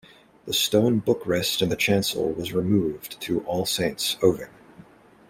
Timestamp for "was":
2.31-2.53